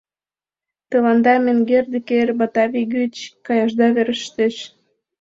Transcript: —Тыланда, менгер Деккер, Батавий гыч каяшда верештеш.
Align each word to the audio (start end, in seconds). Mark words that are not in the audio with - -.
—Тыланда, 0.89 1.33
менгер 1.45 1.85
Деккер, 1.93 2.27
Батавий 2.39 2.87
гыч 2.95 3.15
каяшда 3.45 3.87
верештеш. 3.95 4.55